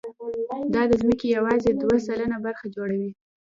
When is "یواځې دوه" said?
1.37-1.95